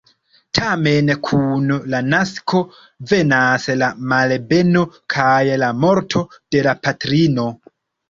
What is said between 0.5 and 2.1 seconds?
Tamen kun la